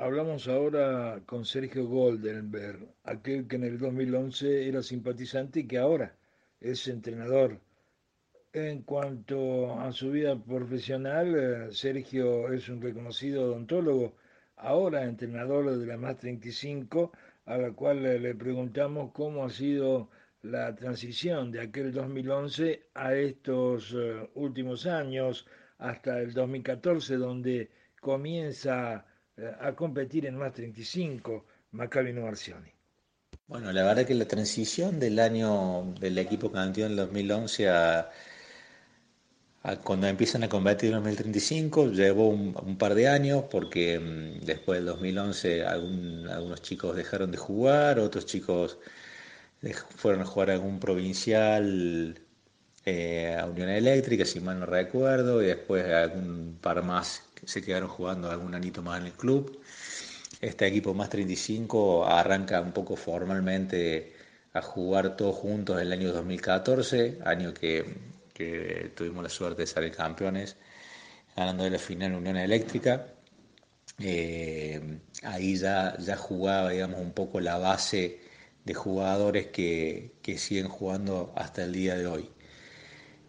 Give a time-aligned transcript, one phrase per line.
[0.00, 6.16] Hablamos ahora con Sergio Goldenberg, aquel que en el 2011 era simpatizante y que ahora
[6.58, 7.60] es entrenador.
[8.54, 14.14] En cuanto a su vida profesional, eh, Sergio es un reconocido odontólogo,
[14.56, 17.12] ahora entrenador de la MAS 35,
[17.44, 20.08] a la cual le preguntamos cómo ha sido
[20.40, 25.46] la transición de aquel 2011 a estos eh, últimos años,
[25.76, 27.68] hasta el 2014, donde
[28.00, 29.04] comienza
[29.60, 32.70] a competir en más 35 Maccabi Arcioni.
[33.46, 38.10] Bueno, la verdad que la transición del año del equipo campeón en 2011 a,
[39.84, 44.86] cuando empiezan a competir en 2035 llevó un, par de años porque mm, después del
[44.86, 48.78] 2011 algunos chicos dejaron de jugar, otros chicos
[49.96, 52.20] fueron a jugar a algún provincial
[52.84, 57.88] eh, a Unión Eléctrica, si mal no recuerdo, y después algún par más se quedaron
[57.88, 59.60] jugando algún anito más en el club.
[60.40, 64.14] Este equipo más 35 arranca un poco formalmente
[64.54, 67.84] a jugar todos juntos el año 2014, año que,
[68.96, 70.56] tuvimos la suerte de salir campeones,
[71.36, 73.06] ganando de la final Unión Eléctrica.
[73.98, 78.20] Eh, ahí ya, ya jugaba, digamos, un poco la base
[78.64, 82.30] de jugadores que, que siguen jugando hasta el día de hoy.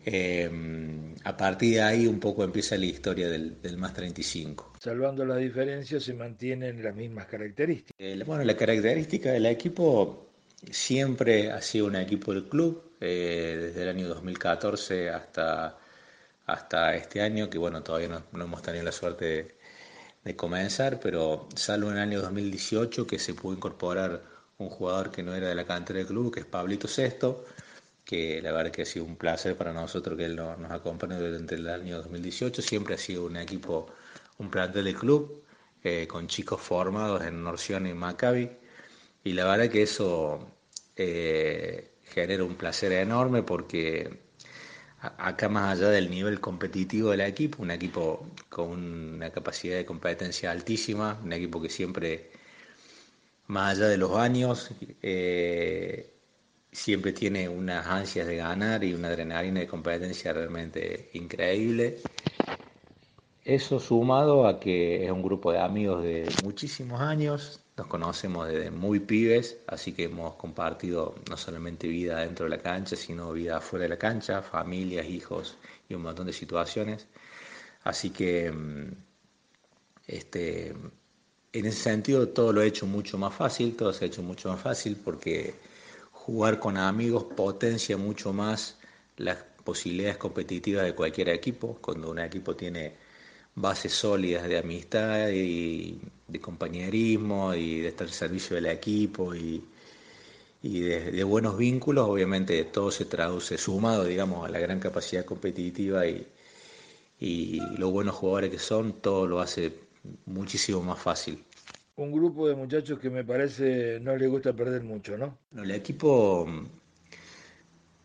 [0.03, 4.73] Em, a partir de ahí un poco empieza la historia del, más 35.
[4.79, 7.95] Salvando las diferencias se mantienen las mismas características.
[7.99, 10.31] Eh, bueno, la característica del equipo
[10.69, 15.77] siempre ha sido un equipo del club, eh, desde el año 2014 hasta,
[16.47, 19.55] hasta este año, que bueno, todavía no, hemos tenido la suerte
[20.23, 24.21] de, comenzar, pero salvo en el año 2018 que se pudo incorporar
[24.59, 27.45] un jugador que no era de la cantera del club, que es Pablito Sesto
[28.05, 31.55] que la verdad que ha sido un placer para nosotros que él nos, acompañe durante
[31.55, 32.61] el año 2018.
[32.61, 33.87] Siempre ha sido un equipo,
[34.39, 35.43] un plantel de club,
[35.83, 38.51] eh, con chicos formados en Norción y Maccabi.
[39.23, 40.51] Y la verdad que eso
[40.95, 44.19] eh, genera un placer enorme porque
[45.01, 48.69] acá más allá del nivel competitivo del equipo, un equipo con
[49.15, 52.31] una capacidad de competencia altísima, un equipo que siempre,
[53.47, 54.71] más allá de los años,
[55.01, 56.20] eh,
[56.71, 62.09] siempre tiene unas ansias de ganar y una adrenalina de competencia realmente increíble.
[63.43, 68.69] Eso sumado a que es un grupo de amigos de muchísimos años, nos conocemos desde
[68.71, 73.59] muy pibes, así que hemos compartido no solamente vida dentro de la cancha, sino vida
[73.61, 75.57] fuera de la cancha, familias, hijos
[75.89, 77.07] y un montón de situaciones.
[77.83, 78.91] Así que mm,
[80.07, 80.69] este,
[81.53, 84.49] en ese sentido todo lo he hecho mucho más fácil, todo se ha hecho mucho
[84.49, 85.55] más fácil porque
[86.31, 88.77] jugar con amigos potencia mucho más
[89.17, 92.95] las posibilidades competitivas de cualquier equipo, cuando un equipo tiene
[93.55, 95.99] bases sólidas de amistad y
[96.29, 99.61] de compañerismo y de estar al servicio del equipo y,
[100.61, 106.25] de, buenos vínculos, obviamente todo se traduce sumado, digamos, a la gran capacidad competitiva y,
[107.19, 109.73] y los buenos jugadores que son, todo lo hace
[110.25, 111.43] muchísimo más fácil
[111.95, 115.37] un grupo de muchachos que me parece no les gusta perder mucho, ¿no?
[115.55, 116.47] El equipo,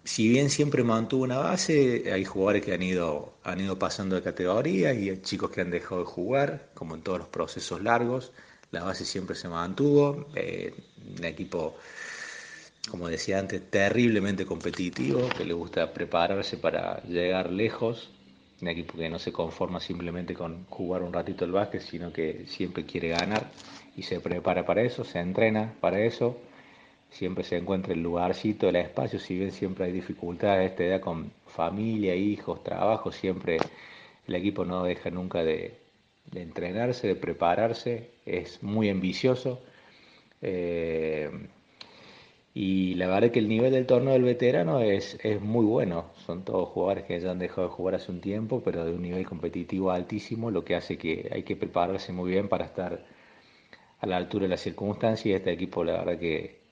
[0.05, 4.23] si bien siempre mantuvo una base, hay jugadores que han ido, han ido pasando de
[4.23, 8.33] categoría y hay chicos que han dejado de jugar, como en todos los procesos largos.
[8.71, 10.27] La base siempre se mantuvo.
[10.35, 10.75] Eh,
[11.19, 11.77] un equipo,
[12.91, 18.11] como decía antes, terriblemente competitivo, que le gusta prepararse para llegar lejos.
[18.61, 22.47] Un equipo que no se conforma simplemente con jugar un ratito el básquet, sino que
[22.47, 23.51] siempre quiere ganar
[23.97, 26.39] y se prepara para eso, se entrena para eso,
[27.11, 31.01] siempre se encuentra el lugarcito, el espacio, si bien siempre hay dificultades de esta edad
[31.01, 33.59] con familia, hijos, trabajo, siempre
[34.27, 35.79] el equipo no deja nunca de,
[36.35, 39.63] entrenarse, de prepararse, es muy ambicioso.
[40.43, 41.31] Eh,
[42.59, 46.07] y la verdad es que el nivel del torneo del veterano es, es muy bueno.
[46.25, 49.03] Son todos jugadores que ya han dejado de jugar hace un tiempo, pero de un
[49.03, 53.05] nivel competitivo altísimo, lo que hace que hay que prepararse muy bien para estar
[54.01, 56.63] a la altura de las circunstancias y este equipo la verdad que,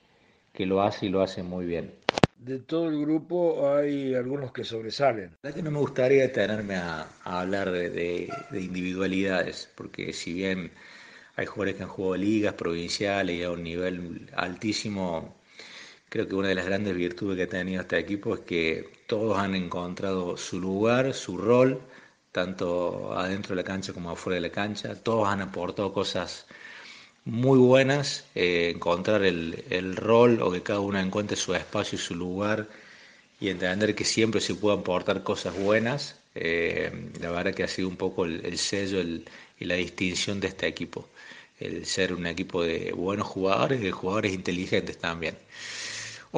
[0.65, 1.93] lo hace y lo hace muy bien.
[2.39, 5.33] De todo el grupo hay algunos que sobresalen.
[5.43, 10.71] La verdad que no me gustaría detenerme a, hablar de, individualidades, porque si bien
[11.35, 15.34] hay jugadores que han jugado ligas provinciales y a un nivel altísimo,
[16.15, 19.37] creo que una de las grandes virtudes que ha tenido este equipo es que todos
[19.37, 21.81] han encontrado su lugar, su rol,
[22.31, 26.45] tanto adentro de la cancha como afuera de la cancha, todos han aportado cosas
[27.25, 32.15] muy buenas, eh, encontrar el, rol o que cada uno encuentre su espacio y su
[32.15, 32.69] lugar
[33.41, 36.15] y entender que siempre se pueden aportar cosas buenas.
[36.33, 39.01] Eh, la verdad que ha sido un poco el, sello
[39.59, 41.09] y la distinción de este equipo.
[41.59, 45.35] el ser un equipo de buenos jugadores y de jugadores inteligentes también.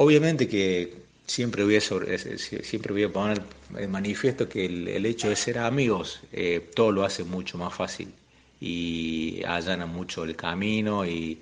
[0.00, 0.94] Obviamente que
[1.26, 3.42] siempre voy a, siempre voy a poner
[3.76, 8.14] en manifiesto que el, hecho de ser amigos eh, todo lo hace mucho más fácil
[8.60, 11.40] y allana mucho el camino y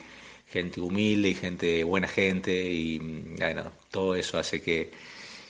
[0.48, 4.90] gente humilde y gente buena gente y bueno, todo eso hace que,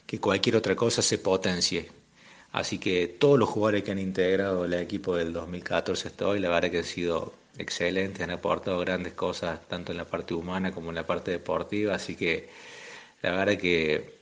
[0.05, 1.89] que cualquier otra cosa se potencie.
[2.51, 6.49] Así que todos los jugadores que han integrado el equipo del 2014 hasta hoy, la
[6.49, 10.89] verdad que han sido excelentes, han aportado grandes cosas tanto en la parte humana como
[10.89, 12.49] en la parte deportiva, así que
[13.23, 14.15] la verdad que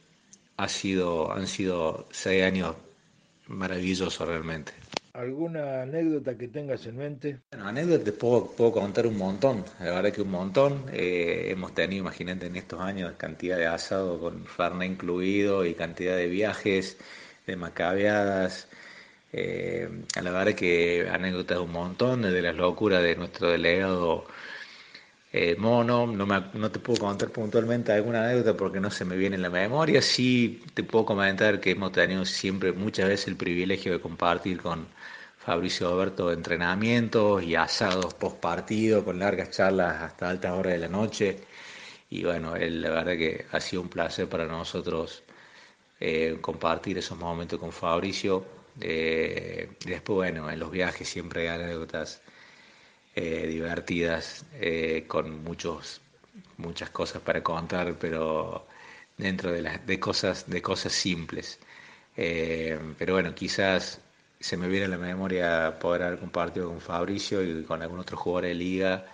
[0.56, 2.76] ha sido, han sido seis años
[3.49, 4.73] maravillosos realmente.
[5.14, 7.38] ¿Alguna anécdota que tengas en mente?
[7.52, 10.87] Bueno, anécdotas puedo, contar un montón, la verdad que un montón.
[10.93, 16.17] Eh, hemos tenido, imagínate, en estos años cantidad de asado con Farna incluido y cantidad
[16.17, 16.99] de viajes,
[17.46, 18.67] de macabeadas.
[19.32, 19.88] Eh,
[20.20, 24.25] la verdad que anécdotas un montón, desde las locuras de nuestro delegado
[25.36, 29.16] eh, mono, no, me, no te puedo contar puntualmente alguna anécdota porque no se me
[29.16, 33.36] viene en la memoria, sí te puedo comentar que hemos tenido siempre muchas veces el
[33.36, 34.86] privilegio de compartir con
[35.38, 40.88] Fabricio Alberto entrenamientos y asados post partido con largas charlas hasta altas horas de la
[40.88, 41.40] noche
[42.10, 45.25] y bueno, la verdad que ha sido un placer para nosotros
[46.00, 48.44] eh, compartir esos momentos con Fabricio.
[48.81, 52.22] Eh, después, bueno, en los viajes siempre hay anécdotas
[53.14, 56.00] eh, divertidas, eh, con muchos,
[56.56, 58.66] muchas cosas para contar, pero
[59.16, 61.58] dentro de, las, de, cosas, de cosas simples.
[62.16, 64.00] Eh, pero bueno, quizás
[64.40, 68.16] se me viene a la memoria poder haber compartido con Fabricio y con algún otro
[68.16, 69.06] jugador de liga.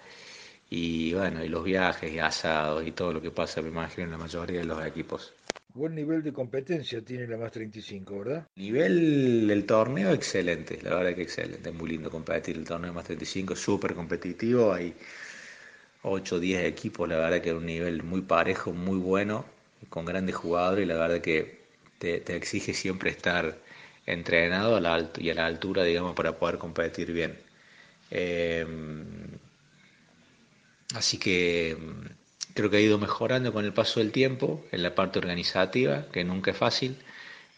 [0.71, 4.13] Y bueno, y los viajes y asados y todo lo que pasa, me imagino, en
[4.13, 5.35] la mayoría de los equipos.
[5.75, 8.49] Buen nivel de competencia tiene la más 35, ¿verdad?
[8.57, 13.05] Nivel del torneo excelente, la verdad que excelente, es muy lindo competir el torneo más
[13.05, 14.95] 35, súper competitivo, hay
[16.03, 19.45] 8 o 10 equipos, la verdad que es un nivel muy parejo, muy bueno,
[19.89, 21.61] con grandes jugadores y la verdad que
[21.99, 23.57] te, exige siempre estar
[24.07, 27.39] entrenado a la y a la altura, digamos, para poder competir bien.
[28.11, 28.67] Eh,
[30.95, 31.77] así que
[32.55, 36.25] creo que ha ido mejorando con el paso del tiempo en la parte organizativa, que
[36.25, 36.97] nunca es fácil,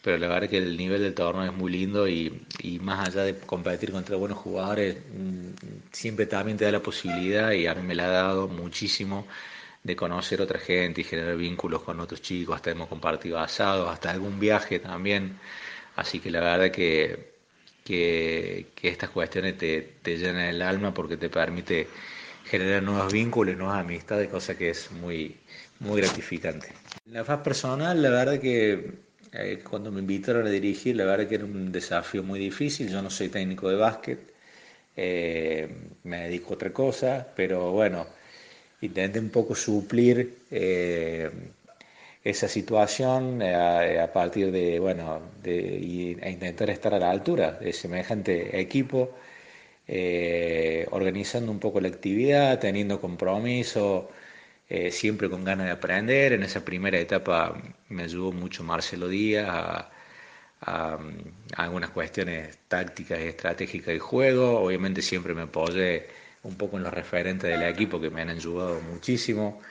[0.03, 2.45] pero la verdad que el nivel del torneo es muy lindo y,
[2.81, 5.49] más allá de competir contra buenos jugadores, mm,
[5.91, 9.27] siempre también te da la posibilidad, y a mí me la ha dado muchísimo,
[9.83, 14.11] de conocer otra gente y generar vínculos con otros chicos, hasta hemos compartido asados, hasta
[14.11, 15.39] algún viaje también,
[15.95, 17.33] así que la verdad que,
[17.83, 21.87] que, estas cuestiones te, te llenan el alma porque te permite
[22.45, 25.37] generar nuevos vínculos, nuevas amistades, cosa que es muy,
[25.79, 26.69] muy gratificante.
[27.05, 28.91] La faz personal, la verdad que
[29.33, 32.89] eh, cuando me invitaron a dirigir, la verdad que era un desafío muy difícil.
[32.89, 34.19] Yo no soy técnico de básquet,
[34.95, 35.67] eh,
[36.03, 38.05] me dedico a otra cosa, pero bueno,
[38.81, 41.29] intenté un poco suplir eh,
[42.23, 48.59] esa situación a, partir de, bueno, de, e intentar estar a la altura de semejante
[48.59, 49.15] equipo
[49.87, 54.09] eh, organizando un poco la actividad, teniendo compromiso,
[54.69, 56.33] eh, siempre con ganas de aprender.
[56.33, 57.55] En esa primera etapa
[57.89, 59.89] me ayudó mucho Marcelo Díaz a,
[61.57, 64.59] algunas cuestiones tácticas y estratégicas del juego.
[64.61, 66.07] Obviamente siempre me apoyé
[66.43, 69.61] un poco en los referentes del equipo que me han ayudado muchísimo.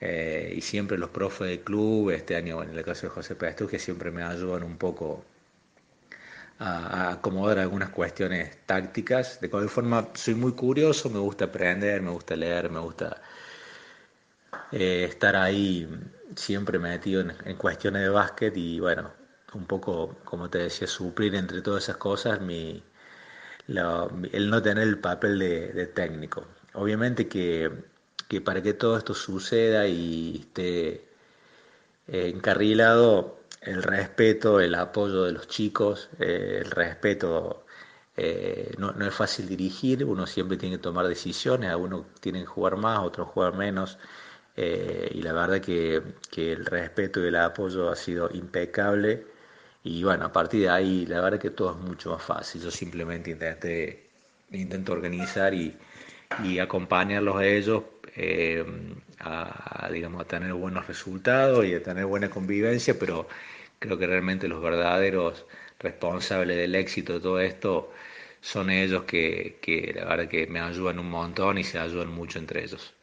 [0.00, 3.56] Eh, y siempre los profes del club, este año en el caso de José Pérez,
[3.68, 5.24] que siempre me ayudan un poco
[6.58, 9.40] a, acomodar algunas cuestiones tácticas.
[9.40, 13.20] De cualquier forma, soy muy curioso, me gusta aprender, me gusta leer, me gusta
[14.72, 15.88] eh, estar ahí
[16.34, 19.10] siempre metido en, cuestiones de básquet y bueno,
[19.54, 22.82] un poco, como te decía, suplir entre todas esas cosas mi,
[23.68, 26.46] el no tener el papel de, técnico.
[26.74, 27.70] Obviamente que,
[28.28, 31.06] que, para que todo esto suceda y esté
[32.08, 37.64] eh, encarrilado, el respeto, el apoyo de los chicos, eh, el respeto.
[38.16, 42.76] Eh, no, es fácil dirigir, uno siempre tiene que tomar decisiones, algunos tienen que jugar
[42.76, 43.98] más, otros jugar menos,
[44.56, 49.26] eh, y la verdad que, que, el respeto y el apoyo ha sido impecable,
[49.84, 52.70] y bueno, a partir de ahí la verdad que todo es mucho más fácil, yo
[52.70, 54.08] simplemente intenté,
[54.50, 55.76] intento organizar y,
[56.42, 57.82] y acompañarlos a ellos
[59.20, 63.28] a, digamos, a tener buenos resultados y a tener buena convivencia, pero
[63.78, 65.46] Creo que realmente los verdaderos
[65.78, 67.92] responsables del éxito de todo esto
[68.42, 72.38] son ellos que, que la verdad que me ayudan un montón y se ayudan mucho
[72.40, 72.95] entre ellos.